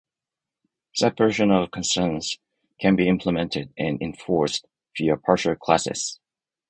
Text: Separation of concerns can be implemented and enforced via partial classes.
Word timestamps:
Separation 0.95 1.51
of 1.51 1.69
concerns 1.69 2.39
can 2.79 2.95
be 2.95 3.07
implemented 3.07 3.71
and 3.77 4.01
enforced 4.01 4.65
via 4.97 5.15
partial 5.15 5.53
classes. 5.53 6.19